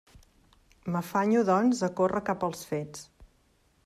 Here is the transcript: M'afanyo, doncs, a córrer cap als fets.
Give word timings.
M'afanyo, 0.95 1.43
doncs, 1.49 1.83
a 1.87 1.89
córrer 1.99 2.21
cap 2.31 2.47
als 2.49 2.65
fets. 2.71 3.05